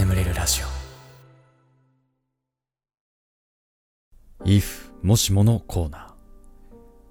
[0.00, 0.66] 眠れるラジオ。
[4.46, 6.10] If もしものコーナー。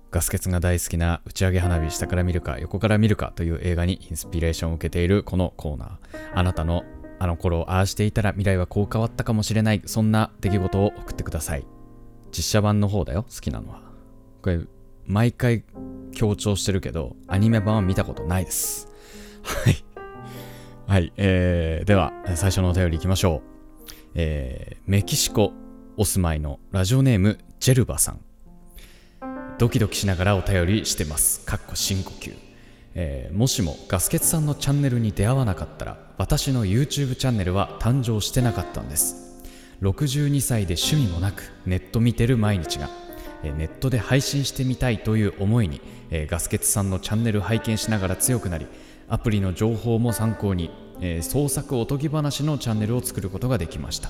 [0.10, 6.00] ガス欠が大好きな打ち上げ花火下から見るか横から見るかという映画にインスピレーションを受けているこのコーナー。
[6.34, 6.84] あなたの
[7.20, 11.68] あの頃ああしていたら未来はこう変わったかもしれないそんな出来事を送ってください。
[12.36, 13.84] 実写版の方だよ好きなのは。
[14.42, 14.62] これ
[15.06, 15.64] 毎回
[16.12, 18.88] 強調してるけどアニメ版は見たことないです。
[19.44, 19.89] はい。
[20.90, 25.54] はい、えー、では最初のお便りいきましょう、えー、メキシコ
[25.98, 28.20] お住まいのラジオネームジェルバさん。
[29.60, 31.46] ドキドキしながらお便りしてます。
[31.46, 32.36] かっこ深呼吸、
[32.96, 39.44] えー、もしもガスケツさんのチャンネルに出会わなかったら私の YouTube チャンネルは誕生してなかったんです。
[39.84, 42.90] 62歳で趣味もなくネット見てる毎日が
[43.44, 45.82] ネットで配信してみたいという思いに
[46.12, 48.66] ガスケツさんのチャンネル拝見しながら強くなり
[49.10, 50.70] アプリの情報も参考に、
[51.02, 54.10] えー、創作おとぎ話のチャンネルを作ることができました、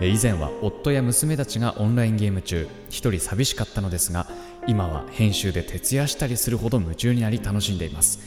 [0.00, 4.26] えー、以前は夫や娘たちがオンラインゲーム中一人寂しかったのですが
[4.66, 8.18] 今は編集で徹夜したりするほど夢中になり楽しんでいます。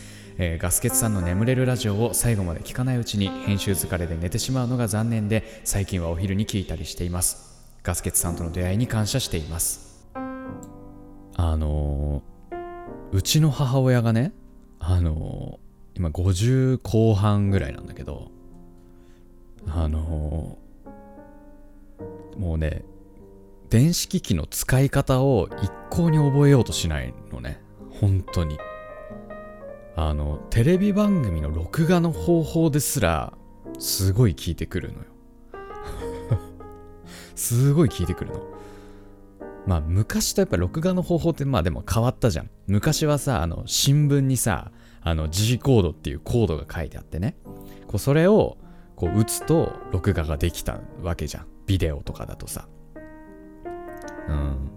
[0.41, 7.59] えー、ガスケツさんの眠れるラジオを最後まで聞かないうちに編集疲れで寝てしまうのが残念で最近はお昼に聞いたりしています。
[7.83, 10.07] ガスケツさんとの出会いに感謝しています。
[11.35, 14.31] あのー、うちの母親がね
[14.79, 15.59] あの
[15.95, 18.31] 今50後半ぐらいなんだけど
[19.67, 22.83] あのー、もうね
[23.69, 27.61] 電子機器の使い方を一向に覚えようとしないのね。
[28.01, 28.57] 本当に。
[29.95, 33.33] あのテレビ番組の録画の方法ですら
[33.77, 35.05] すごい聞いてくるのよ。
[37.35, 38.41] すごい聞いてくるの。
[39.67, 42.49] まあ昔とやっぱ録画の方法ってまあでも変わったじゃん。
[42.65, 47.35] 昔はさあの新聞にさあの G コードっていうコードが書いてあってね。
[47.87, 48.57] こうそれを
[48.95, 51.47] こう打つと録画ができたわけじゃん。
[51.65, 52.67] ビデオとかだとさ。
[54.27, 54.71] うん。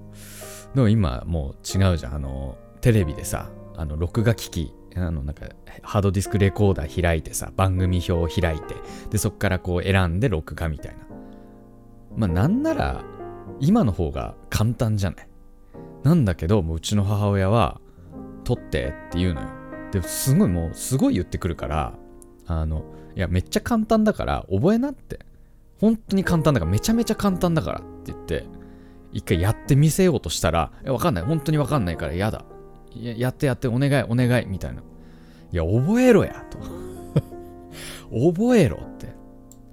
[0.75, 2.15] でも今もう違うじゃん。
[2.15, 5.47] あのテレビでさあの録画機器あのなんか
[5.83, 8.75] ハードディスクレコーダー開いてさ番組表を開いて
[9.11, 11.07] でそっからこう選んで録画みたいな。
[12.17, 13.03] まあなんなら
[13.59, 15.29] 今の方が簡単じゃない？
[16.03, 17.81] なんだけどもううちの母親は
[18.45, 19.49] 撮ってって言うのよ。
[20.01, 21.93] ですごいもうすごい言ってくるから
[22.47, 25.21] あのいやめっちゃ簡単だから覚えなって。
[25.83, 28.47] 本当に簡単だからめちゃめちゃ簡単だからって言って
[29.11, 31.25] 一回やってみせようとしたらえわかんない。
[31.25, 32.45] 本当にわかんないから嫌だ。
[32.95, 34.81] ややってやってお願いお願いみたいな。
[34.81, 36.59] いや覚えろやと。
[38.33, 39.09] 覚えろって。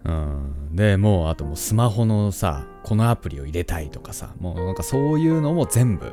[0.04, 0.76] うん。
[0.76, 6.12] でもうあともうスマホのさこのアプリを入れたいとかさもうなんかそういうのも全部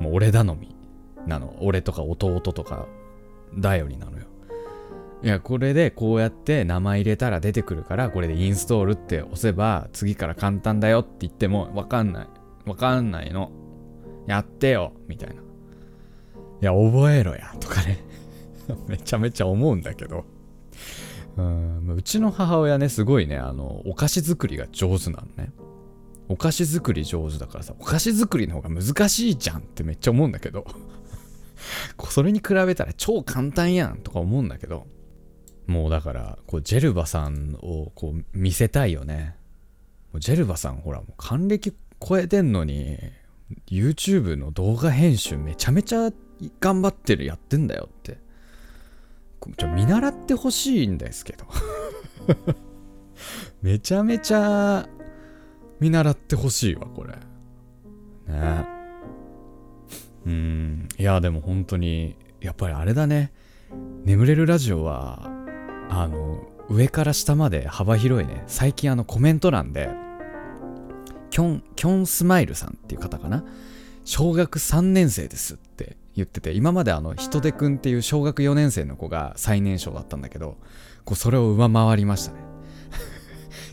[0.00, 0.74] もう俺頼み
[1.28, 1.54] なの。
[1.60, 2.88] 俺とか弟とか
[3.60, 4.24] 頼りなのよ。
[5.22, 12.26] いや、これでこうやって名前入れたら出てくるから、これでインストールって押せば次から簡単だよって言ってもわかんない。
[12.66, 13.50] わかんないの。
[14.26, 15.36] やってよみたいな。
[15.36, 15.38] い
[16.60, 18.04] や、覚えろやとかね
[18.86, 20.24] めちゃめちゃ思うんだけど。
[21.36, 25.52] うんうちの母親ね、すごいね、あの、お菓子作りが上手なのね。
[26.28, 30.64] お菓子作り上手だからさ、お菓子作りの方が難しいじゃんってめっちゃ思うんだけど
[32.08, 34.86] それに比べたら超簡単やんとか思うんだけど、
[35.66, 39.36] もうだから、こうジェルバさんをこう見せたいよね。
[40.16, 42.98] ジェルバさんほらもう還暦超えてんのに、
[43.66, 46.10] YouTube の動画編集めちゃめちゃ
[46.60, 48.18] 頑張ってるやってんだよって。
[49.56, 51.44] ちょ見習ってほしいんですけど
[53.60, 54.88] めちゃめちゃ
[55.80, 57.14] 見習ってほしいわ、これ。
[58.32, 58.83] ね
[60.26, 60.88] うん。
[60.98, 63.32] いや、でも本当に、やっぱりあれだね。
[64.04, 65.30] 眠れるラジオは、
[65.88, 68.42] あの、上から下まで幅広いね。
[68.46, 69.90] 最近あのコメント欄で、
[71.30, 73.44] キョン、キョンスマイルさんっていう方かな。
[74.04, 80.56] 小学3年生ですって言ってて、今まであの、人手くんっていう小学4年生の子が最年少だったんだけど、
[81.04, 82.40] こうそれを上回りましたね。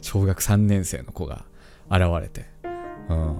[0.01, 1.45] 小学3年生の子が
[1.89, 2.45] 現れて。
[3.09, 3.35] うん。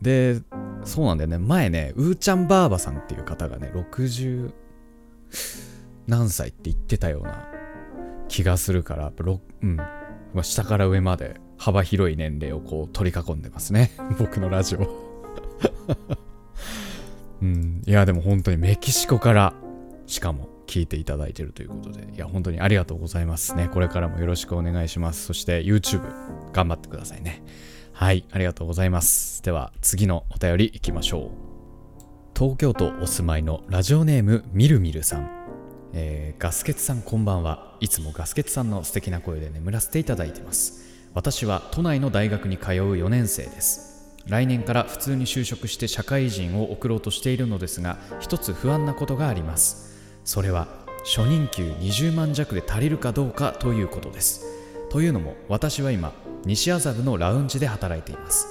[0.00, 0.40] で、
[0.88, 1.38] そうなんだよね。
[1.38, 4.52] 前ね、うーちゃんばあばさんっていう方がね、60
[6.06, 7.48] 何歳って言ってたような
[8.28, 9.12] 気がするから、
[9.62, 9.76] うん。
[10.34, 13.90] ま、下から上まで幅広い年齢をこう取り囲んでますね。
[14.18, 14.80] 僕のラジオ。
[17.40, 19.54] うん、いや、でも本当にメキシコから、
[20.06, 23.68] しかも聞いていただいてるということで、いや、本当にありがとうございますね。
[23.72, 25.26] これからもよろしくお願いします。
[25.26, 26.02] そして YouTube
[26.52, 27.42] 頑張ってくださいね。
[27.98, 29.42] はい、ありがとうございます。
[29.42, 31.30] では次のお便りいきましょう。
[32.32, 35.28] 東京都お住まいのラジオネームみるみるさん。
[35.94, 50.68] えーガスケツさんこんばんはいつもガスケツさんの素敵な声で眠らせていただいてます私は都内の大学に通う4年生です来年から普通に就職して社会人を送ろうとしているのですが一つ不安なことがありますそれは
[51.04, 54.44] 初任給20万弱で足りるかどうかということです
[54.90, 56.12] というのも私は今
[56.44, 58.46] 西麻布のラウンジで働いています。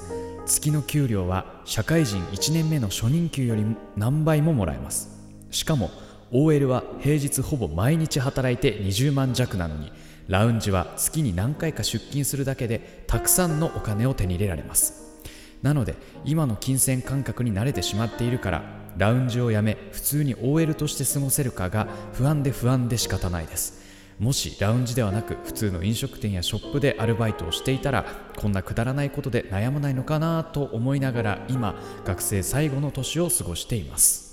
[0.45, 5.09] 月の給料は社会人1年目の初任給より何倍ももらえます。
[5.51, 5.89] しかも
[6.31, 9.91] OL は平日ほぼ毎日働いて20万弱なのに
[10.27, 15.21] ラウンジは月に何回か出勤するだけでたくさんのお金を手に入れられます。
[15.61, 15.95] なので
[16.25, 18.63] 今の金銭感覚に慣れてしまっているから
[18.97, 23.86] ラウンジを辞め普通に OL として過ごせるかが不安で不安で仕方ないです。
[24.19, 28.05] もしラウンジではなく普通の飲食店やショップでアルバイトをしていたら
[28.35, 34.27] こんなくだらないことで悩まないのかなと思いながら今学生最後の年を過ごしています。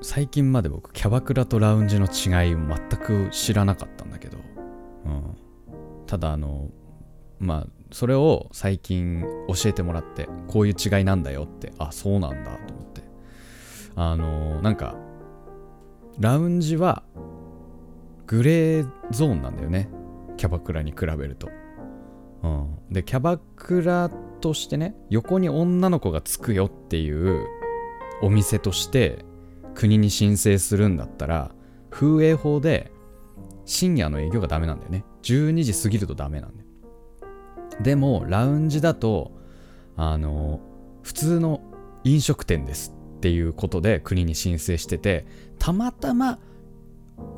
[0.00, 4.38] 最近まで僕キャバクラとラウンジの違いを全く知らなかったんだけど、
[5.06, 5.36] うん、
[6.06, 6.68] ただあの
[7.40, 11.72] まあそれを最近教えてもらってこういう違いなんだよって。
[11.78, 13.02] あそうなんだと思って。
[13.96, 14.94] あのなんか
[16.20, 17.02] ラウンジは
[18.28, 19.90] グレーゾーンなんだよね。
[20.36, 21.48] キャバクラに比べると、
[22.44, 24.08] うん、でキャバクラ
[24.40, 27.44] としてね横に女の子がつくよっていう
[28.22, 29.24] お店として
[29.74, 31.50] 国に申請するんだったら
[31.90, 32.92] 風営法で
[33.64, 35.04] 深夜の営業がダメなんだよね。
[35.22, 36.68] 12時過ぎるとダメなんだよ。
[37.82, 39.32] でもラウンジだと
[39.96, 40.60] あの
[41.02, 41.60] 普通の
[42.04, 45.26] 飲食店ですっていうことで国に申請してて
[45.58, 46.38] たまたま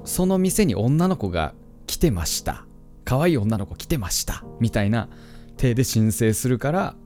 [0.05, 1.55] その店に女の子が
[1.87, 2.67] 来てました。
[3.05, 4.45] 可愛い女の子来てました。
[4.61, 5.09] みたいな
[5.57, 6.97] 体で申請するから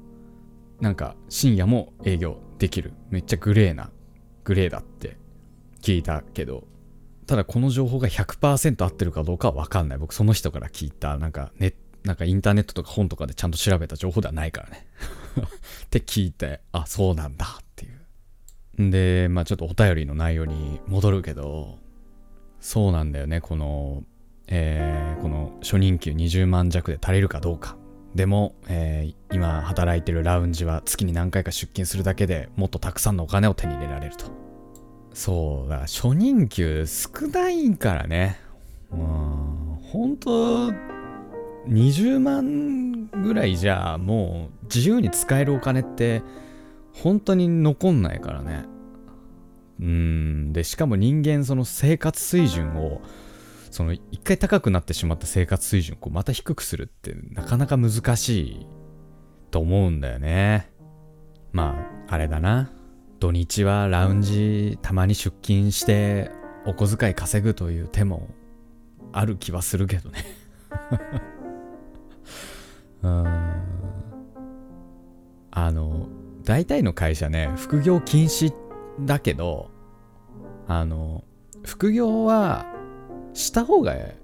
[0.80, 2.92] なんか深夜も営業できる。
[3.10, 3.90] めっちゃグレーな
[4.44, 5.16] グレーだって
[5.80, 6.66] 聞いたけど。
[7.26, 9.98] ただこの情報が100%合ってるかどうかは分かんない。
[9.98, 11.16] 僕その人から聞いた。
[11.16, 11.74] なんかネ
[12.04, 14.86] なんかインターネットとか本とかでちゃんと調べた情報ではないからね。
[15.86, 17.88] って聞いてあそうなんだってい
[18.78, 18.82] う。
[18.82, 21.78] んでまあちょっとお便りの内容に戻るけど
[22.64, 23.42] そうなんだよね。
[23.42, 24.04] この
[24.46, 27.76] えーこの初任給20万弱で足りるかどうか。
[28.14, 34.24] でも、えー今働いてるラウンジは月に何回か出勤するだけでもっとたくさんのお金を手に入れられると。
[35.12, 35.80] そうだ。
[35.80, 38.40] 初任給少ないからね。
[38.90, 38.98] うん。
[39.92, 40.70] 本当
[41.68, 46.22] 20万ぐらいじゃもう自由に使えるお金って
[46.94, 48.64] 本当に残んないからね。
[49.80, 50.52] うん。
[50.52, 53.02] でしかも人間その生活水準を
[53.70, 58.66] その一回高くなってしまった生活水準をこうまた低くするってなかなか難しい
[59.50, 60.70] と思うんだよね。
[61.52, 61.76] ま
[62.08, 62.70] ああれだな。
[63.20, 66.30] 土日はラウンジたまに出勤して
[66.66, 68.28] お小遣い稼ぐという手も
[69.12, 70.24] ある気はするけどね。
[73.02, 73.24] うん。
[75.50, 76.08] あの
[76.42, 78.54] 大体の会社ね副業禁止っ
[79.00, 79.70] だけど
[80.66, 81.24] あの
[81.64, 82.66] 副業は
[83.32, 84.14] した方がい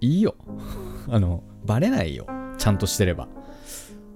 [0.00, 0.34] いよ。
[1.08, 2.26] あのバレないよ。
[2.58, 3.28] ちゃんとしてれば。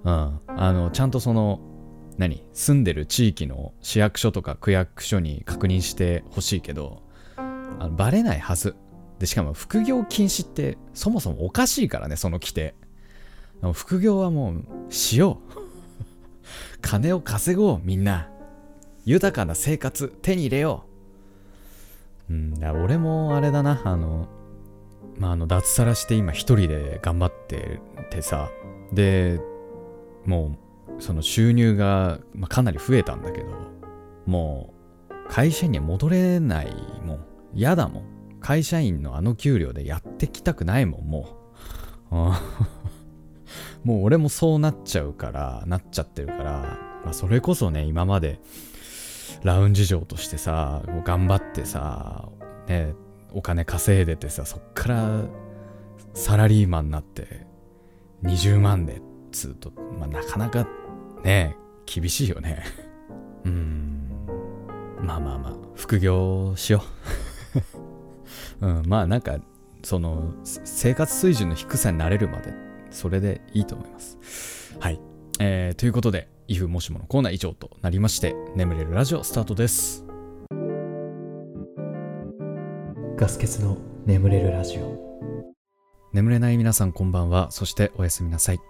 [0.05, 0.41] うん。
[0.47, 1.61] あのちゃんとその
[2.19, 2.45] 何？
[2.53, 7.03] 住んでる地域の市役所とか区役所に確認してほしいけど
[7.37, 7.43] あ
[7.89, 8.77] のバレないはず。
[9.19, 12.75] でしかも副業禁止ってそもそもおかしいからねその規定。
[13.75, 15.61] 副業はもうしよう。
[16.81, 18.31] 金を稼ごうみんな。
[19.05, 20.85] 豊かな生活手に入れよ
[22.29, 22.33] う。
[22.33, 23.81] うんだから俺もあれだな。
[23.85, 24.29] あの
[25.19, 27.81] まああの脱サラして今一人で頑張って
[28.11, 28.51] てさ。
[28.93, 29.41] で
[30.27, 30.57] も
[30.99, 33.47] うその収入が、まあ、かなり増えたんだけど
[34.27, 34.75] も
[35.11, 37.25] う会社には戻れないもん。
[37.55, 38.05] 嫌だもん。
[38.41, 41.29] 会社員のあの給料でやってきたくないもんも
[42.11, 42.15] う。
[43.85, 48.41] もう俺もそうなっちゃうからなっちゃってるから、まあ、それこそね今まで
[49.43, 52.29] ラウンジ嬢としてさ頑張ってさ
[52.67, 52.95] ね
[53.33, 55.25] お金稼いでてさそっから
[56.15, 57.47] サラリーマンになって
[58.25, 60.67] 20万でっつうと、まあ、なかなか
[61.25, 61.57] ね
[61.87, 62.65] 厳しいよね。
[63.45, 64.27] うん。
[65.03, 66.83] まあまあまあ副業しよ
[68.61, 68.67] う。
[68.67, 69.39] うんまあなんか
[69.83, 72.53] その生活水準の低さになれるまで
[72.91, 74.77] それでいいと思います。
[74.79, 75.01] はい。
[75.39, 80.05] えー、ということで if もしものコーナー以上となりまして眠れるラジオスタートです
[83.17, 85.11] ガス欠の眠れるラジオ
[86.13, 88.61] 眠れない皆さんこんばんはそしておやすみなさい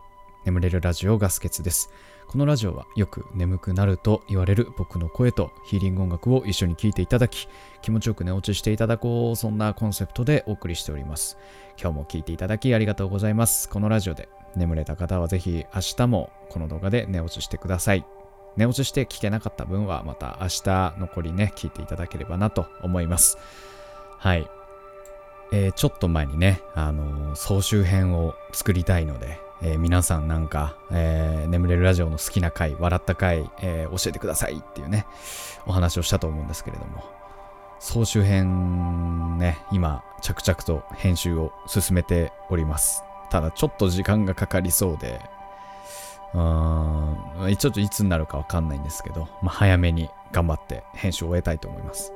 [0.44, 1.90] 眠れるラジオガスケツです。
[2.26, 7.48] このラジオはよく眠くなると言われる僕の声とヒーリング音楽を一緒に聴いていただき、
[7.82, 11.36] 気持ちよく寝落ちしていただこう、そんなコンセプトでお送りしております。
[11.80, 13.68] 今日も聴いていただきありがとうございます。
[13.68, 18.04] このラジオで眠れた方はぜひ明日もこの動画で寝落ちしてください。
[18.56, 23.38] 寝落ちして聞けなかった分はまた明日残りね、聞いていただければなと思います。
[24.18, 24.48] はい。
[25.52, 35.06] えーちょっと前にね、あのー総集編を作りたいので、えー皆さんなんか、えー眠れるラジオの好きな回、笑った回、えー教えてくださいっていうね、
[35.66, 37.04] お話をしたと思うんですけれども、
[37.78, 43.02] 総集編ね、今、着々と編集を進めております。
[43.30, 45.20] ただ、ちょっと時間がかかりそうで、
[46.34, 52.12] うーん、ちょっといつになるかわかんないんですけど、まあ、早めに頑張って編集を終えたいと思います。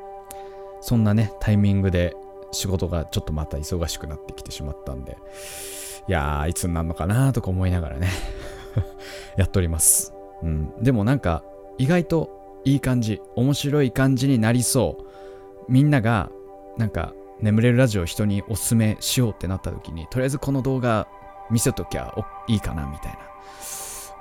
[0.80, 2.14] そんなね、タイミングで
[2.52, 5.16] 仕事がちょっとまた忙しくなってきてしまったんで、
[6.06, 8.08] いやー、いつになるのかなとか思いながらね、
[9.36, 10.14] やっております。
[10.42, 10.74] うん。
[10.82, 11.42] でもなんか、
[11.78, 15.72] 意外といい感じ、面白い感じになりそう。
[15.72, 16.30] みんなが、
[16.76, 21.08] なんか、眠れるラジオを人におすすめしようってなった時に、とりあえずこの動画
[21.50, 22.14] 見せときゃ
[22.46, 23.18] いいかな、みたいな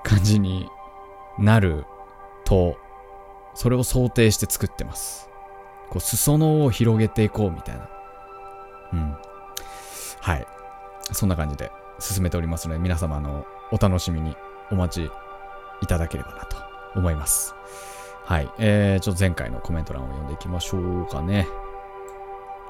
[0.04, 0.70] 感じに
[1.40, 1.86] なる
[2.46, 2.78] と、
[3.54, 5.30] それを想定して作ってます。
[5.90, 7.90] こう、裾野を広げていこうみたいな。
[8.94, 9.16] うん。
[10.20, 10.48] はい。
[11.12, 14.36] そんな感じで進めておりますので、皆様のお楽しみに
[14.72, 15.12] お待ち
[15.82, 16.58] いただければなと
[16.96, 17.54] 思います。
[18.26, 18.50] はい。
[18.58, 21.48] えー、ちょっと前回のコメント欄を読んでいきましょうかね。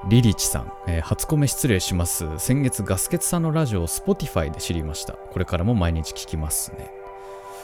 [0.08, 2.38] リリチさん、えー初コメ失礼します。
[2.38, 5.14] 先月ガスケツさんのラジオを Spotify で知りました。
[5.14, 6.90] これからも毎日聞きますね。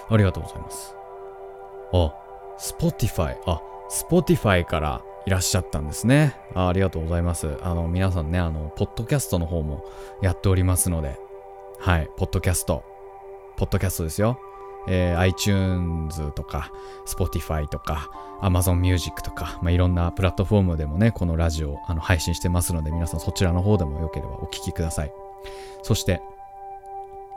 [0.09, 0.95] ありがとうございます。
[1.93, 2.15] あ、
[2.59, 6.35] Spotify、あ、Spotify からいらっしゃったんですね。
[6.55, 7.59] あありがとうございます。
[7.63, 9.85] あの、皆さんね、あの、ポッドキャストの方も
[10.23, 11.19] やっておりますので、
[11.79, 12.85] はい、ポッドキャスト、
[13.57, 14.41] ポッドキャストですよ。
[14.89, 16.73] えー iTunes とか
[17.07, 18.11] Spotify とか
[18.43, 25.13] Amazon Music とか、まあ、いろんなプラットフォームでもね、このラジオあの配信してますので、皆さんそちらの方でもよければお聞きください。
[25.83, 26.21] そして、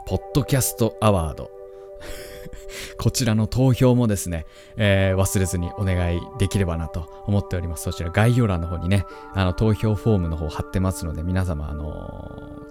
[0.06, 1.50] ポッドキャストアワード。
[2.98, 4.46] こちらの投票もですね、
[4.76, 7.84] えー忘れずにお願いできればなと思っております。
[7.84, 11.92] そちら概要欄の方にね、あの投票フォームの方貼ってますので、皆様、あの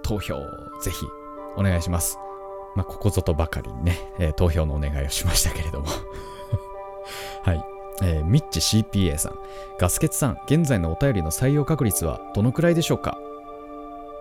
[0.02, 0.34] 投票
[0.82, 1.06] ぜひ
[1.56, 2.18] お願いします。
[2.74, 5.86] まあ、ここぞとばかりにね、えー投票のお願いをしましたけれども。
[7.42, 7.64] はい。
[8.02, 9.38] えーミッチ CPA さん。
[9.78, 13.18] ガスケツさん、現在のお便りの採用確率はどのくらいでしょうか？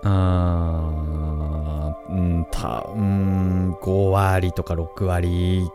[0.04, 5.68] あー、うん、た、うん、5割とか6割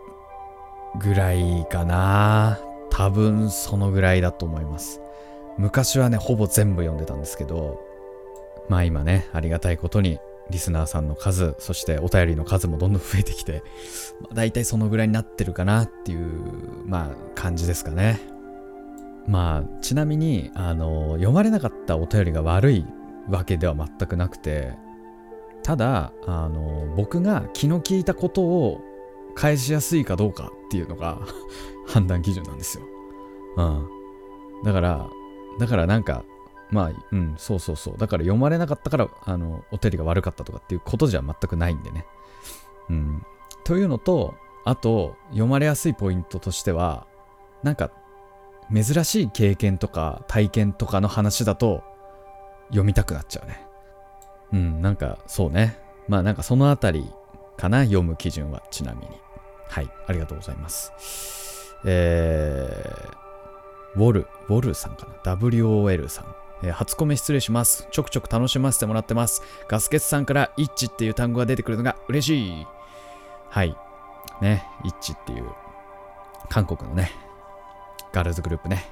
[1.01, 2.59] ぐらいかな。
[2.91, 5.01] 多分そのぐらいだと思います。
[5.57, 7.81] 昔はね、ほぼ全部読んでたんですけど、
[8.69, 10.19] まあ今ね、ありがたいことに
[10.51, 13.63] リスナーさんの数、そしてお便りの数もどんどん増えてきて、
[14.21, 18.21] まあ、大体そのぐらいになってるかなっていう、まあ感じですかね。
[19.27, 22.87] まあちなみに、あの、読まれなかったお便りが悪い
[23.29, 24.75] わけでは全くなくて、
[25.63, 28.81] ただ、あの、僕が気の利いたことを
[29.35, 31.19] 返しやすいかどうかっていうのが
[31.87, 32.85] 判断基準なんですよ。
[33.57, 33.89] うん。
[34.65, 35.11] だから、
[35.59, 36.25] だからなんか、
[36.71, 37.99] まあ、うん、そうそうそう。
[37.99, 42.07] だから読まれなかったから、あの、お便りが悪かったとかっていうことじゃ全くないんでね。
[42.91, 43.23] うん。
[43.65, 44.35] というのと、
[44.65, 47.07] あと、読まれやすいポイントとしては、
[47.63, 47.91] なんか、
[48.73, 51.83] 珍しい経験とか体験とかの話だと、
[52.69, 53.67] 読みたくなっちゃうね。
[54.53, 55.79] うん、なんか、そうね。
[56.07, 57.11] まあ、なんかそのあたり
[57.57, 59.07] かな、読む基準は、ちなみに。
[59.69, 60.93] はい、ありがとうございます。
[61.85, 66.48] えー、ウォル、ウォルさんかな ?WOL さん。
[66.63, 67.89] えー初コメ失礼します。
[67.91, 69.43] ちょくちょく楽しませてもらってます。
[69.69, 72.67] ガスケツさんからイッチっていう単語が出てくるのが嬉しい。
[73.51, 73.77] はい。
[74.41, 75.47] ね、イッチっていう
[76.49, 77.11] 韓国のね、
[78.13, 78.85] ガールズグループね。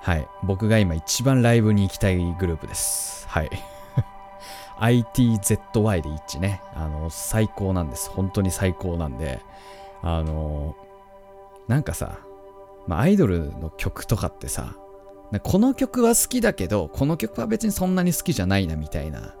[0.00, 0.28] はい。
[0.42, 3.28] 僕が今一番ライブに行きたいグループです。
[3.28, 3.50] はい。
[4.80, 6.60] ITZY でイッチね。
[6.74, 8.10] あの、最高なんです。
[8.10, 9.40] 本当に最高なんで。
[10.02, 10.74] あの、
[11.68, 12.18] なんかさ、
[12.88, 14.74] まあ、アイドルの曲とかってさ、
[15.40, 19.34] この曲は好きだけど、この曲は別にそんなに好きじゃないなみたいな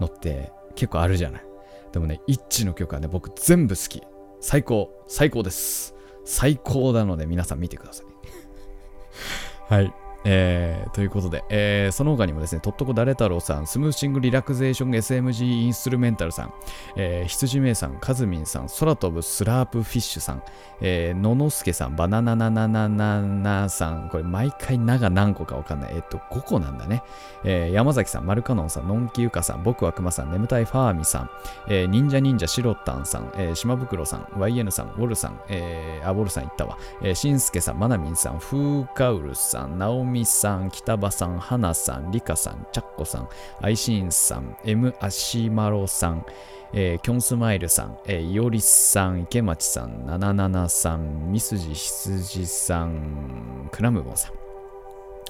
[0.00, 1.44] のって結構あるじゃない。
[1.92, 4.02] でもね、イッチの曲はね、僕全部好き。
[4.40, 4.90] 最高。
[5.08, 5.94] 最高です。
[6.24, 9.72] 最高なので皆さん見てください。
[9.74, 10.05] はい。
[10.28, 16.52] えーということで、えーその他にもですね、とっとこ誰太郎さん、スムーシングリラクゼーション SMG インストゥルメンタルさん、
[16.96, 20.42] えー羊めいさん、かずみんさん、空飛ぶスラープフィッシュさん、
[20.80, 25.92] えーののすけさん、バナナナナナナナさん、これ毎回名が何個かわかんない。
[25.94, 27.02] えっと、5個なんだね。
[27.44, 31.30] えー山崎さん、マルカノンさん、のんきゆかさん、僕はくまさん、眠たいファーミさん、
[31.68, 43.28] えー忍者忍者シロタンさん、えー島袋さん、YN さん、ウォルさん、えーあ、ウォルさん言ったわ、えーしんすけさん、まなみんさん、フーカウルさん、なおみみさん、北場さん、はなさん、りかさん、ちゃっこさん、
[43.60, 46.24] アイシーンさん、M アシマロさん、
[46.72, 54.32] えーキョンスマイルさん、えー、いおりさん、池町さん、ななななさん、みすじひつじさん、クラムボンさん、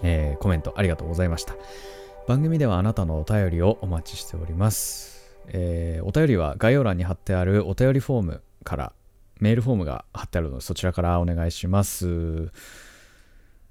[0.04, 1.56] えーコメントありがとうございました。
[2.28, 5.36] 番組ではあなたのお便りをお待ちしております。
[5.48, 8.92] えーお便りは概要欄に貼ってあるお便りフォームから
[9.40, 12.52] メールフォームが貼ってあるのでそちらからお願いします。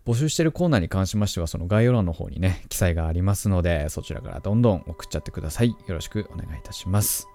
[0.06, 5.70] 募集してるコーナーに関しましてはその概要欄の方にね記載がありますのでそちらからどんどん送っちゃってください。
[5.70, 7.28] よろしくお願いいたします。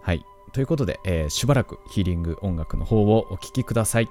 [0.00, 0.24] はい。
[0.52, 4.08] ということで、えーしばらくヒーリング音楽の方をお聴きください。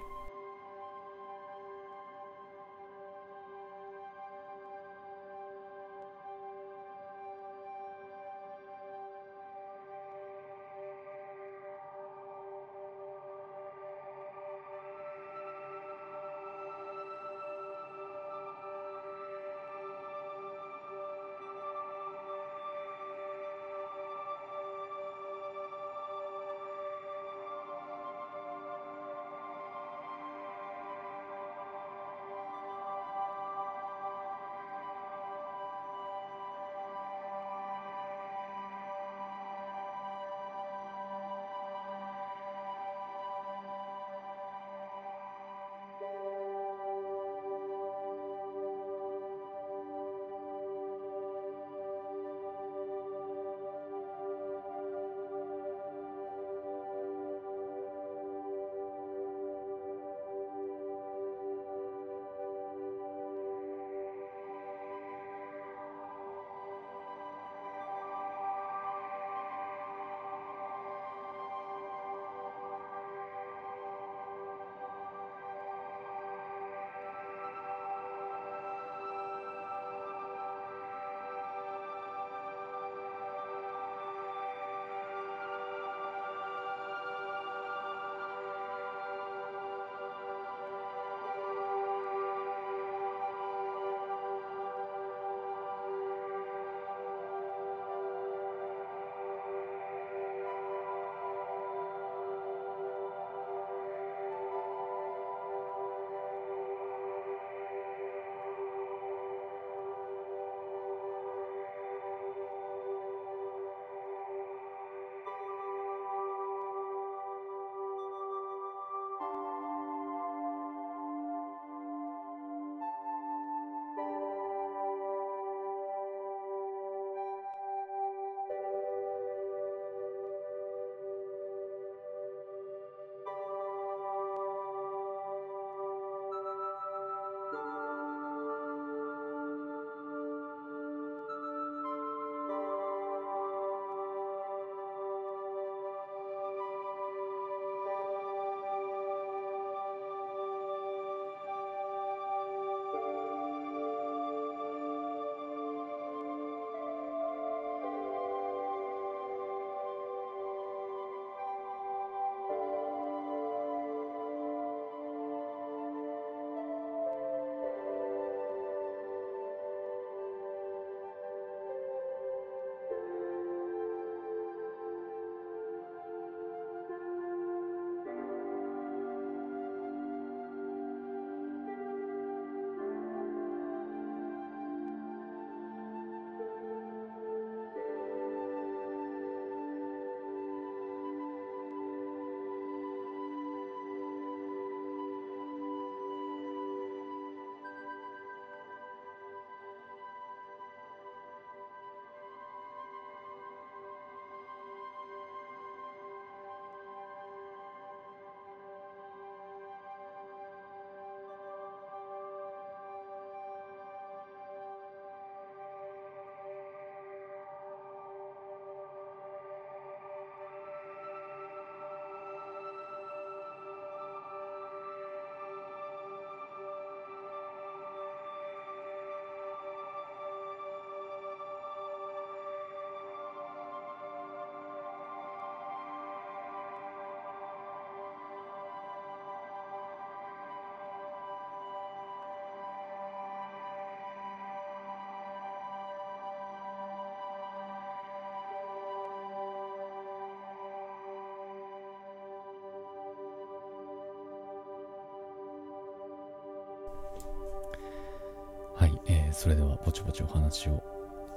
[259.33, 260.81] ーそれではぼちぼちお話を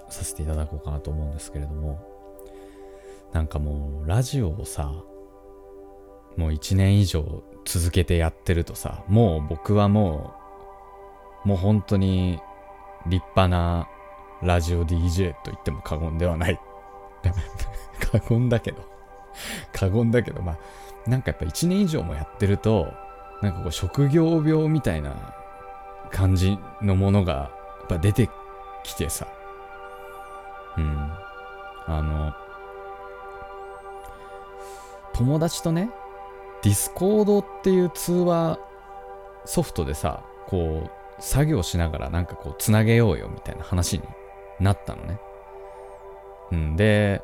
[0.09, 2.01] させていただこうかなと思うんですけれども
[3.33, 4.93] なんかもうラジオをさ
[6.37, 10.35] もう1年以上続けてやってるとさもう僕はも
[11.45, 12.41] うもう本当に
[13.07, 13.89] 立派な
[14.43, 16.61] ラジオ DJ と言っても過言ではない。
[18.13, 18.83] 過言だけど。
[19.73, 20.59] 過言だけどまあ
[21.11, 22.93] なんかやっぱ1年以上もやってると
[23.43, 25.35] なんかこう職業病みたいな
[26.11, 27.51] 感じのものが
[27.87, 28.29] っぱ出て
[28.85, 29.27] きてさ。
[30.77, 31.11] うん。
[31.89, 32.35] あの
[35.15, 35.89] 友達とね
[36.63, 38.59] ディスコードっていう通話
[39.45, 44.05] ソフトでさこう作業しながらなんかこうつなげようよみたいな話に
[44.61, 45.21] なったのね。
[46.53, 46.77] うん。
[46.77, 47.23] で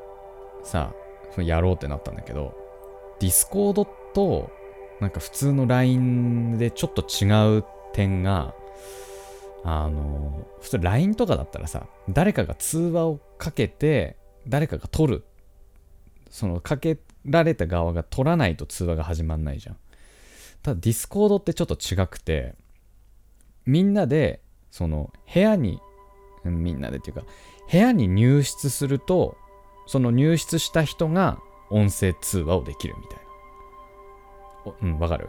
[0.63, 0.93] さ
[1.39, 2.55] やろうってなったんだけど
[3.19, 4.51] ディスコードと
[5.01, 8.55] なんか普通の LINE でちょっと違う点が
[9.65, 14.17] あの普通 LINE とかだったらさ誰かが通話をかけて
[14.49, 15.25] 誰かが取る。
[16.31, 19.77] そのかけられた側が取らないと通話が始まんないじゃん。
[20.63, 22.55] ただディスコードってちょっと違くて
[23.67, 25.79] みんなでその部屋に
[26.45, 27.23] みんなでっていうか
[27.71, 29.37] 部屋に入室すると
[29.87, 31.39] その入室した人が
[31.71, 34.73] 音声通話をできるみたいな。
[34.81, 35.29] うんわかる？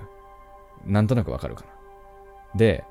[0.86, 1.72] なんとなくわかるかな。
[2.56, 2.86] で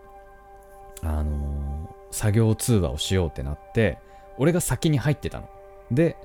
[1.03, 1.73] あのー
[2.13, 3.99] 作業通話をしようってなって
[4.37, 5.49] 俺が先に入ってたの。
[5.91, 6.17] で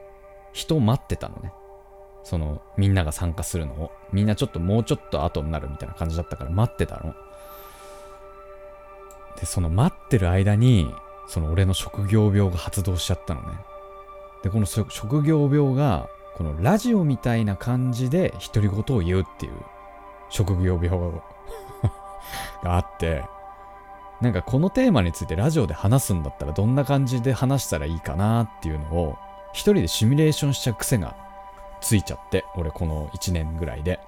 [0.51, 1.53] 人待ってたのね。
[2.23, 3.91] そのみんなが参加するのを。
[4.11, 7.15] みんなちょっともうちょっと後になるみたいな感じだったから待ってたの。
[9.39, 10.93] でその待ってる間に
[11.29, 13.47] その俺の職業病が発動しちゃったのね。
[14.43, 19.53] でこの職業病がこのラジオみたいな感じで独り言を言うっていう
[20.29, 20.89] 職業病
[22.61, 23.23] があって。
[24.21, 29.17] なんかこのテーマについてラジオで話すんだったらどんな感じで話したらいいかなっていうのを
[29.53, 31.15] 一人でシミュレーションしちゃう癖が
[31.82, 33.99] ついちゃって俺この1年ぐらいで。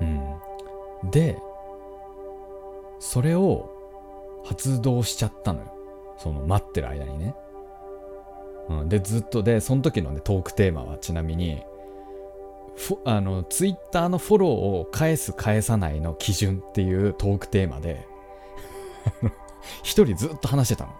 [0.00, 1.10] うん。
[1.10, 1.38] で
[3.00, 3.68] それを
[4.44, 5.72] 発動しちゃったのよ。
[6.18, 7.34] その待ってる間にね、
[8.68, 11.62] うん、でずっとでその時のねトークテーマはちなみに
[12.76, 18.06] フォあのツイッターのフォローを返す返さないの基準っていうトークテーマで
[19.82, 20.92] 一人ずっと話してたの。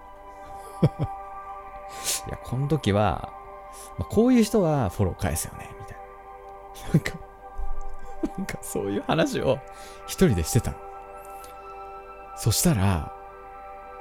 [2.28, 3.32] いやこの時は、
[3.98, 6.02] まあこういう人はフォロー返すよねみたいな。
[6.94, 7.12] なんか
[8.38, 9.58] なんかそういう話を
[10.06, 10.76] 一人でしてたの。
[12.36, 13.12] そしたら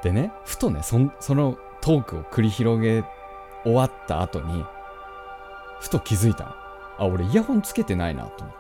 [0.01, 3.03] でねふとねそそのトークを繰り広げ
[3.63, 4.65] 終わった後に
[5.79, 6.51] ふと気づいたの。
[6.99, 8.55] あ俺イヤホンつけてないなと思っ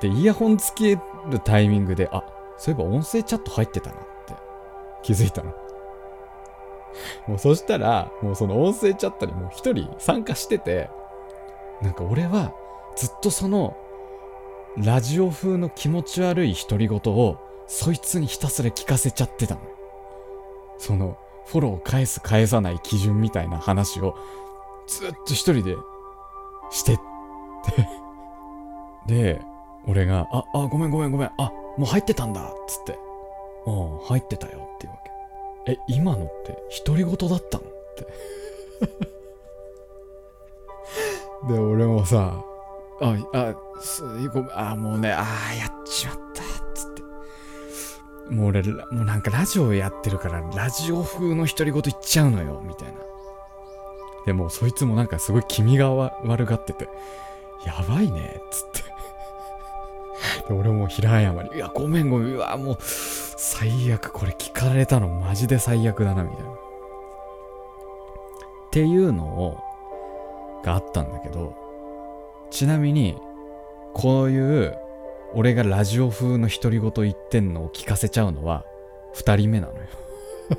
[0.00, 0.08] て。
[0.08, 2.24] でイヤホンつけるタイミングであ
[2.56, 4.34] そういえば音声チャット入ってたなって。
[5.02, 5.52] 気づいたの。
[7.26, 10.90] もうそしたらもうその音声チャットにもう一人参加してて
[11.80, 12.52] なんか俺は
[12.96, 13.76] ずっとその
[14.76, 19.60] ラジオ風の気持ち悪い独り言をそいつにひたすら聞かせちゃってたの。
[20.78, 24.16] そのフォロー返す返さない基準みたいな話を
[24.86, 25.76] ずっと一人で
[26.70, 26.96] してっ
[27.64, 27.88] て。
[29.06, 29.40] で
[29.86, 31.30] 俺が「ああごめんごめんごめん。
[31.38, 32.98] あもう入ってたんだ」っつって
[33.66, 34.98] 「うん入ってたよ」っていうわ
[35.66, 35.72] け。
[35.72, 38.06] え今のって独り言だったのって。
[41.52, 42.44] で俺もさ
[43.00, 47.02] ああすごめんあもうねあーやっちまったっつって。
[48.32, 52.94] もう俺らもうなんかラジオやってるからラジオ風の独り言言っちゃうのよみたいな。
[54.26, 56.88] でもそいつもなんかすごい気味がわ悪がってて。
[57.64, 58.81] やばいねっつって
[60.48, 61.56] で俺も平謝り。
[61.56, 62.34] いやごめんごめん。
[62.34, 64.12] うわもう最悪。
[64.12, 66.50] これ聞かれたのマジで最悪だなみたいな。
[66.50, 66.54] っ
[68.72, 69.58] ていうのを
[70.64, 71.54] があったんだけど
[72.50, 73.16] ちなみに
[73.92, 74.78] こういう
[75.34, 78.64] 俺がラジオ風の独り言言ってんのを聞かせちゃうのは
[79.14, 79.80] 2人目なのよ。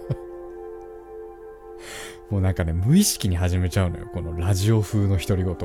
[2.30, 5.56] もうなんかね無意識に始めちゃうのよこのラジオ風の独り言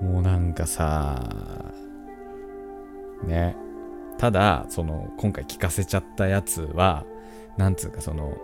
[0.00, 1.74] もうなんかさ
[3.22, 3.56] ね。
[4.18, 7.04] ただその今回聞かせちゃったやつは
[7.56, 8.36] なんつうかその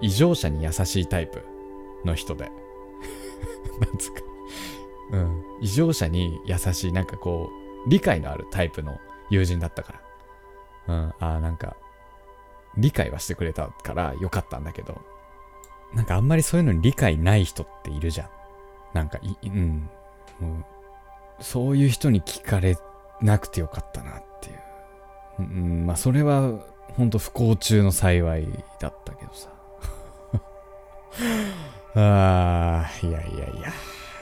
[0.00, 1.44] 異常者に優しいタイプ
[2.04, 2.50] の人で。
[3.80, 4.20] なんつうか。
[5.12, 5.44] うん。
[5.60, 7.50] 異常者に優しいなんかこ
[7.86, 8.98] う理解のあるタイプの
[9.30, 10.00] 友人だったか
[10.86, 10.94] ら。
[10.94, 11.14] うん。
[11.20, 11.76] あーなんか
[12.76, 15.00] 理解はしてくれたからよかったんだけど。
[15.94, 18.28] なんかあんまりそういうのに理解ない人っているじゃん。
[18.94, 19.88] なんかいうん。
[20.40, 20.64] もう
[21.40, 22.76] そういう人に聞かれ
[23.22, 24.58] なくてよかったなっていう。
[25.40, 26.52] うんまあそれは
[26.96, 28.46] ほんと不幸中の幸い
[28.80, 29.48] だったけどさ。
[31.94, 33.72] あーいやいやいや。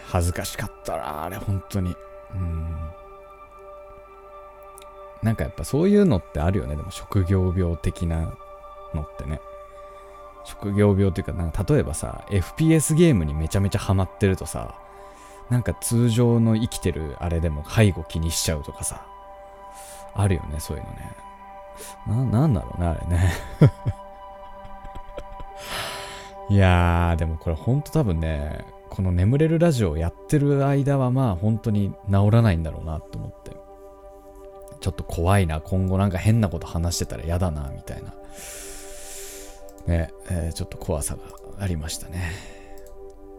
[0.07, 1.95] 恥ずかしかったなあれ本当に。
[2.35, 2.91] うん。
[5.23, 6.77] なんかやっぱそういうのってあるよね。
[6.77, 8.35] でも職業病的な
[8.95, 9.41] のってね。
[10.45, 14.75] 職業病っていうかなんか例えばさ FPS ゲームにめちゃめちゃハマってるとさ
[15.51, 19.07] なんか通常の生きてるあれでも背後気にしちゃうとかさ。
[20.15, 22.31] あるよねそういうのね。
[22.31, 23.33] な、なんだろうねあれね。
[26.51, 33.51] いやーでもこれほんと多分ねこの眠れるラジオをやってる間はまあ本当に治らないんだろうなと思って。
[34.81, 38.15] ちょっと怖いな今後なんか変なこと話してたら嫌だなみたいな。
[39.87, 41.23] ね、えーちょっと怖さが
[41.59, 42.33] ありましたね。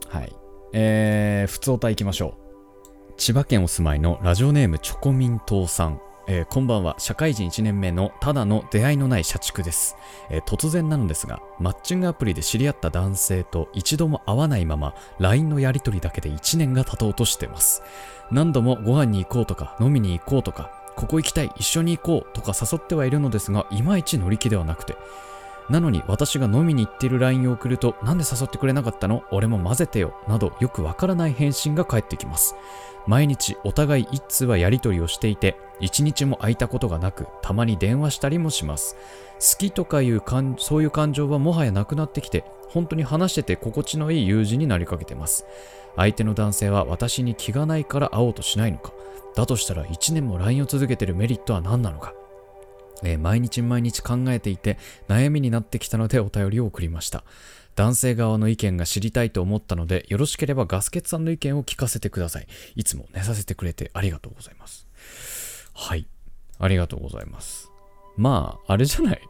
[0.08, 0.41] はい。
[0.74, 3.14] えー、普通歌いきましょう。
[3.18, 6.02] 千葉県お住まいのラジオネームチョコミン党さん。
[6.28, 6.96] えーこんばんは。
[6.98, 9.98] 社会人1年目のただの出会いのない社畜です、
[10.30, 17.84] えー突然なのですがマッチングアプリで知り合った男性と一度も会わないまま LINE のやり取りだけで1年が経とうとしてます。
[18.32, 24.96] 何度もご飯に行こうとか飲みに行こうとかここ行きたい一緒に行こうとか誘ってはいるのですがいまいち乗り気ではなくて
[25.70, 29.24] なのに私が飲みに行ってる LINE を送るとなんで誘ってくれなかったの？
[29.32, 30.16] 俺も混ぜてよ。
[30.28, 32.56] などよくわからない返信が返ってきます。
[33.08, 38.96] 毎日お互い一通はやり取りをしていて一日も空いたことがなくたまに電話したりもします。
[39.40, 45.46] 好きとかいう感そういう感情はもはやなくなってきて本当に話してて心地のいい友人になりかけてます。
[45.96, 48.94] 相手の男性は私に気がないから会おうとしないのか。
[49.36, 52.14] だとしたら1年も LINE を続けてるメリットは何なのか。
[53.04, 57.24] えー毎日毎日考えていて悩みになってきたのでお便りを送りました。
[57.76, 62.48] 男性側の意見が知りたいと思ったのでよろしければガスケツさんの意見を聞かせてください。
[62.76, 64.88] いつも寝させてくれてありがとうございます。
[65.74, 66.06] はい。
[66.60, 67.72] ありがとうございます。
[68.18, 69.22] まああれじゃない？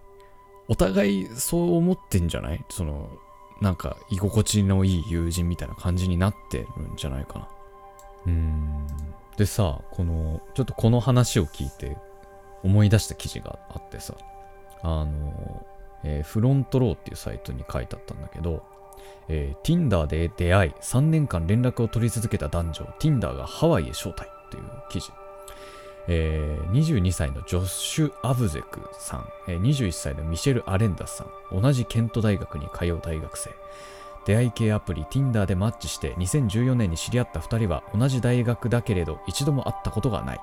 [0.67, 2.65] お互いそう思ってんじゃない？
[2.69, 3.09] その
[3.61, 7.47] なんか居心地のいい友人みたいな感じになってるんじゃないかな。
[8.25, 8.87] うーん。
[9.37, 11.95] でさこのちょっとこの話を聞いて
[12.63, 14.13] 思い出した記事があってさ
[14.83, 15.65] あの、
[16.03, 18.63] えーフロントローっていうサイトに書いてあったんだけど、
[19.27, 25.11] えー Tinder で出会い3年間連絡を取り続けた男女 Tinder がハワイへ招待という記事、
[26.07, 33.49] えー22歳のジョッシュ・アブゼクさん、えー21歳のミシェル・アレンダスさん同じケント大学に通う大学生。
[34.23, 40.39] 出会い系アプリ Tinder でマッチして2014年に知り合った2人は同じ大学だけれど一度も会ったことがない。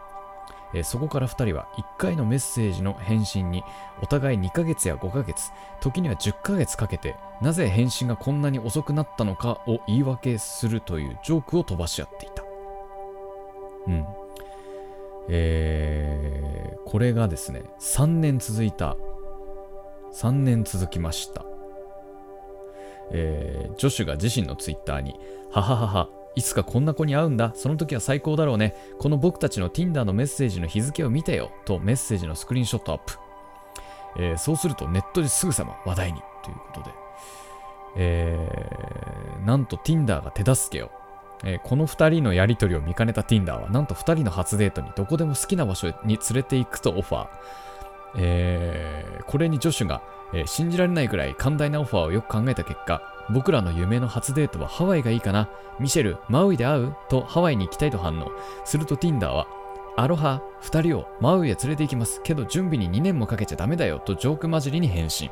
[0.75, 3.63] えーそこから2人は1回のメッセージの返信に
[4.03, 5.51] お互い2ヶ月や5ヶ月
[5.81, 12.43] 時には10ヶ月かけてなぜ返信がこんなに遅くなったのかを言い訳するというジョークを飛ばし合っていた。
[13.87, 14.07] うん。
[15.31, 18.97] えー、これがですね3年続いた
[20.13, 21.45] 3年続きました。
[23.11, 25.15] えージョシュが自身のツイッターに、
[25.51, 33.19] はははは、いつかこんな子に会うんだ、その時は最高だろうね、この僕たちの Tinder のメッセージの日付を見てよ、とメッセージのスクリーンショットアップ。
[34.19, 36.91] えーそうするとネットですぐさま話題に、ということで、
[37.97, 40.91] えーなんと Tinder が手助けを。
[41.45, 47.27] えーこの2人のやり取りを見かねた Tinder は、なんと2人の初デートにどこでも好きな場所に連れて行くとオファー。
[48.19, 56.97] えーこれにジョシュが、えー信じられないくらい寛大なオファーをよく考えた結果、僕らの夢の初デートはハワイがいいかなミシェル、マウイで会う？
[57.09, 58.31] とハワイに行きたいと反応。
[58.65, 59.47] すると Tinder は、
[59.97, 62.21] アロハ、二人をマウイへ連れて行きます。
[62.23, 65.31] けど準備に2年もかけちゃダメだよとジョーク混じりに返信。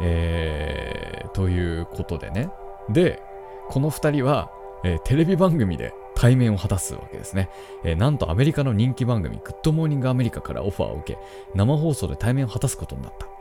[0.00, 2.50] えー、ということでね。
[2.88, 3.22] で、
[3.68, 4.50] この2人は、
[4.84, 7.48] えーテレビ番組で対面を果たすわけですね、
[7.84, 11.18] えーなんとアメリカの人気番組、グッドモーニングアメリカからオファーを受け、
[11.54, 13.37] 生放送で対面を果たすことになった。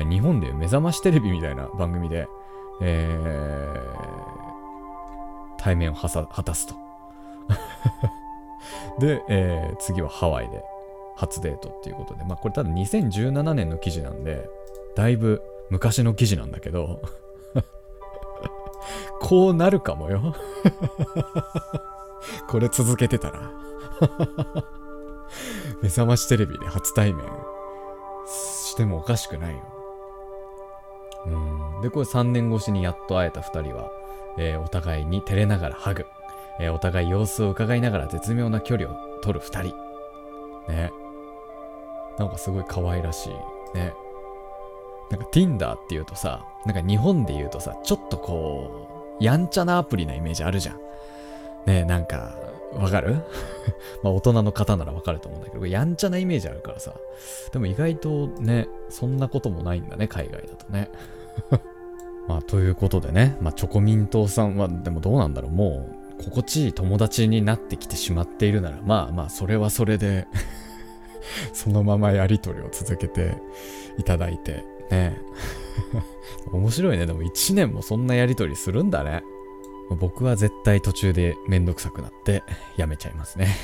[0.00, 2.28] 日本で目覚ましテレビみたいな番組で、
[2.80, 4.22] えー
[5.58, 6.74] 対面をはさ果たすと。
[8.98, 10.64] で、えー次はハワイで
[11.16, 14.48] 初デートっていうことで、まあこれただ2017年の記事なんで、
[14.96, 17.00] だいぶ昔の記事なんだけど、
[19.20, 20.34] こうなるかもよ。
[22.48, 23.50] これ続けてたら。
[25.80, 27.24] 目覚ましテレビで初対面
[28.26, 29.62] してもおかしくないよ。
[31.26, 31.80] うん。
[31.82, 33.90] で、これ3年越しにやっと会えた2人は、
[34.38, 36.06] えーお互いに照れながらハグ。
[36.60, 39.76] えーお互い様子を伺いながら絶妙な距離を取る2人。
[40.72, 40.90] ね。
[42.18, 43.30] なんかすごい可愛らし
[43.74, 43.78] い。
[43.78, 43.94] ね。
[45.10, 48.88] なんか Tinder っていうとさ、なんか日本で言うとさ、ちょっとこ
[49.20, 50.80] う、やんちゃなアプリなイメージあるじゃん。
[51.66, 52.34] ねなんか、
[52.74, 53.14] わかる？
[54.02, 56.94] まあ大人の方ならわかると思うんだけど、やんちゃなイメージあるからさ。
[57.52, 60.90] でも意外とね、そんなこともないんだね、海外だとね。
[62.28, 65.88] まあということでね、まあチョコミン党さんはでもどうなんだろう、も
[66.20, 70.26] う心地いい友達になってきてしまっているなら、まあまあそれはそれで
[71.52, 73.34] そのままやりとりを続けて
[73.98, 75.16] いただいて、ね
[76.52, 77.06] 面白いね。
[77.06, 79.22] でも1年もそんなやりとりするんだね。
[79.96, 82.42] 僕は絶対途中でめんどくさくなって
[82.76, 83.56] やめちゃいますね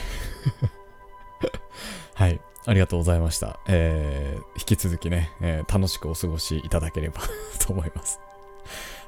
[2.14, 2.40] はい。
[2.66, 3.60] ありがとうございました。
[3.66, 7.22] えー、引き続きね、えー、楽しくお過ごしいただければ
[7.64, 8.20] と思います。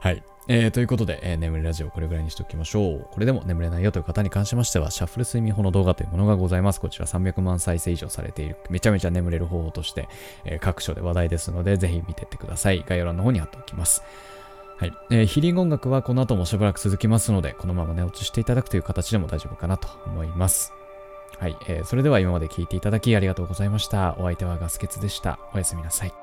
[0.01, 0.23] はい。
[0.49, 3.09] えー、ということで、えー、眠りラジオこれぐらいにしておきましょう。
[3.11, 6.81] これでも眠れないよという方に関しましては、シャッフル睡眠法の動画というものがございます。
[6.81, 10.09] こちら300万再生以上されている、めちゃめちゃ眠れる方法として、
[10.45, 12.83] えー、各所で話題ですので、ぜひ見てってください。
[12.89, 14.03] 概要欄の方に貼っておきます。
[14.81, 14.95] はい。
[15.11, 20.73] えー、ヒーリング音楽はこの後もしばらく続きますので、このまま寝落ちしていただくという形でも大丈夫かなと思います。
[21.39, 21.57] はい。
[21.67, 24.17] えー、それでは今まで聴いていただきありがとうございました。
[24.19, 25.39] お相手はガスケツでした。
[25.53, 26.20] おやすみなさい。